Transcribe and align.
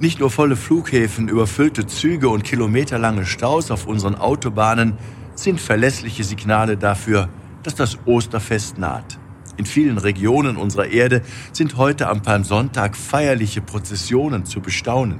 Nicht 0.00 0.20
nur 0.20 0.30
volle 0.30 0.54
Flughäfen, 0.54 1.28
überfüllte 1.28 1.84
Züge 1.84 2.28
und 2.28 2.44
kilometerlange 2.44 3.26
Staus 3.26 3.72
auf 3.72 3.88
unseren 3.88 4.14
Autobahnen 4.14 4.92
sind 5.34 5.60
verlässliche 5.60 6.22
Signale 6.22 6.76
dafür, 6.76 7.28
dass 7.64 7.74
das 7.74 7.98
Osterfest 8.06 8.78
naht. 8.78 9.18
In 9.56 9.66
vielen 9.66 9.98
Regionen 9.98 10.56
unserer 10.56 10.86
Erde 10.86 11.22
sind 11.52 11.76
heute 11.76 12.08
am 12.08 12.22
Palmsonntag 12.22 12.96
feierliche 12.96 13.60
Prozessionen 13.60 14.44
zu 14.44 14.60
bestaunen. 14.60 15.18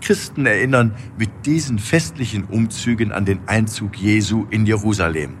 Christen 0.00 0.46
erinnern 0.46 0.94
mit 1.18 1.28
diesen 1.44 1.78
festlichen 1.78 2.44
Umzügen 2.44 3.12
an 3.12 3.26
den 3.26 3.46
Einzug 3.46 3.94
Jesu 3.98 4.46
in 4.48 4.64
Jerusalem. 4.64 5.34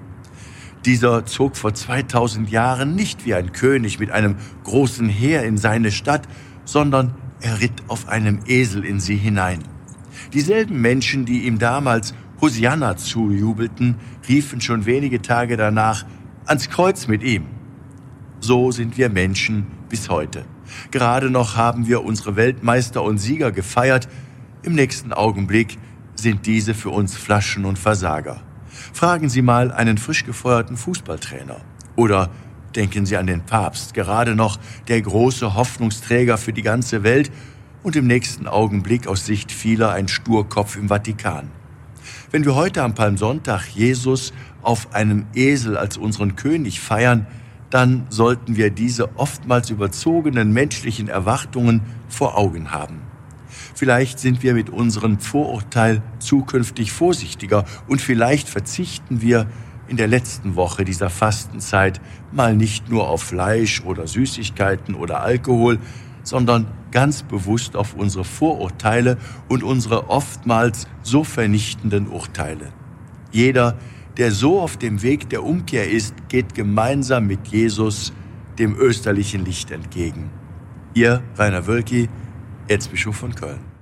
Dieser 0.84 1.24
zog 1.24 1.56
vor 1.56 1.72
2000 1.72 2.50
Jahren 2.50 2.94
nicht 2.94 3.24
wie 3.24 3.32
ein 3.32 3.52
König 3.52 3.98
mit 3.98 4.10
einem 4.10 4.36
großen 4.64 5.08
Heer 5.08 5.44
in 5.44 5.56
seine 5.56 5.90
Stadt, 5.90 6.28
sondern 6.66 7.14
er 7.44 7.60
ritt 7.60 7.82
auf 7.88 8.08
einem 8.08 8.40
Esel 8.46 8.84
in 8.84 9.00
sie 9.00 9.16
hinein. 9.16 9.62
Dieselben 10.32 10.80
Menschen, 10.80 11.26
die 11.26 11.46
ihm 11.46 11.58
damals 11.58 12.14
Hosianna 12.40 12.96
zujubelten, 12.96 13.96
riefen 14.28 14.60
schon 14.60 14.86
wenige 14.86 15.20
Tage 15.20 15.56
danach 15.56 16.06
ans 16.46 16.70
Kreuz 16.70 17.06
mit 17.06 17.22
ihm. 17.22 17.44
So 18.40 18.70
sind 18.70 18.96
wir 18.96 19.10
Menschen 19.10 19.66
bis 19.90 20.08
heute. 20.08 20.46
Gerade 20.90 21.30
noch 21.30 21.56
haben 21.56 21.86
wir 21.86 22.02
unsere 22.04 22.36
Weltmeister 22.36 23.02
und 23.02 23.18
Sieger 23.18 23.52
gefeiert, 23.52 24.08
im 24.62 24.74
nächsten 24.74 25.12
Augenblick 25.12 25.76
sind 26.14 26.46
diese 26.46 26.72
für 26.72 26.88
uns 26.88 27.14
Flaschen 27.14 27.66
und 27.66 27.78
Versager. 27.78 28.40
Fragen 28.94 29.28
Sie 29.28 29.42
mal 29.42 29.70
einen 29.70 29.98
frisch 29.98 30.24
gefeuerten 30.24 30.78
Fußballtrainer 30.78 31.60
oder 31.96 32.30
Denken 32.76 33.06
Sie 33.06 33.16
an 33.16 33.26
den 33.26 33.42
Papst, 33.42 33.94
gerade 33.94 34.34
noch 34.34 34.58
der 34.88 35.00
große 35.00 35.54
Hoffnungsträger 35.54 36.38
für 36.38 36.52
die 36.52 36.62
ganze 36.62 37.04
Welt 37.04 37.30
und 37.84 37.94
im 37.94 38.06
nächsten 38.06 38.48
Augenblick 38.48 39.06
aus 39.06 39.26
Sicht 39.26 39.52
vieler 39.52 39.92
ein 39.92 40.08
Sturkopf 40.08 40.76
im 40.76 40.88
Vatikan. 40.88 41.50
Wenn 42.32 42.44
wir 42.44 42.56
heute 42.56 42.82
am 42.82 42.94
Palmsonntag 42.94 43.68
Jesus 43.68 44.32
auf 44.62 44.92
einem 44.92 45.26
Esel 45.34 45.76
als 45.76 45.96
unseren 45.96 46.34
König 46.34 46.80
feiern, 46.80 47.26
dann 47.70 48.06
sollten 48.08 48.56
wir 48.56 48.70
diese 48.70 49.16
oftmals 49.18 49.70
überzogenen 49.70 50.52
menschlichen 50.52 51.08
Erwartungen 51.08 51.82
vor 52.08 52.36
Augen 52.36 52.72
haben. 52.72 53.02
Vielleicht 53.74 54.18
sind 54.18 54.42
wir 54.42 54.54
mit 54.54 54.70
unserem 54.70 55.18
Vorurteil 55.18 56.02
zukünftig 56.18 56.92
vorsichtiger 56.92 57.64
und 57.88 58.00
vielleicht 58.00 58.48
verzichten 58.48 59.20
wir 59.22 59.46
in 59.88 59.96
der 59.96 60.08
letzten 60.08 60.56
Woche 60.56 60.84
dieser 60.84 61.10
Fastenzeit 61.10 62.00
mal 62.32 62.56
nicht 62.56 62.88
nur 62.88 63.08
auf 63.08 63.22
Fleisch 63.22 63.82
oder 63.84 64.06
Süßigkeiten 64.06 64.94
oder 64.94 65.22
Alkohol, 65.22 65.78
sondern 66.22 66.66
ganz 66.90 67.22
bewusst 67.22 67.76
auf 67.76 67.94
unsere 67.94 68.24
Vorurteile 68.24 69.18
und 69.48 69.62
unsere 69.62 70.08
oftmals 70.08 70.86
so 71.02 71.24
vernichtenden 71.24 72.08
Urteile. 72.08 72.72
Jeder, 73.30 73.76
der 74.16 74.30
so 74.30 74.60
auf 74.60 74.76
dem 74.76 75.02
Weg 75.02 75.28
der 75.28 75.42
Umkehr 75.42 75.90
ist, 75.90 76.14
geht 76.28 76.54
gemeinsam 76.54 77.26
mit 77.26 77.48
Jesus 77.48 78.12
dem 78.58 78.76
österlichen 78.76 79.44
Licht 79.44 79.70
entgegen. 79.70 80.30
Ihr 80.94 81.22
Rainer 81.36 81.66
Wölki, 81.66 82.08
Erzbischof 82.68 83.16
von 83.16 83.34
Köln. 83.34 83.73